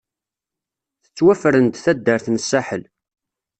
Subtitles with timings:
[1.03, 2.83] Tettwafren-d taddart n Saḥel.